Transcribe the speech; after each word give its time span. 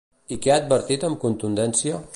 I 0.35 0.37
què 0.45 0.53
ha 0.53 0.57
advertit 0.61 1.07
amb 1.09 1.21
contundència? 1.27 2.05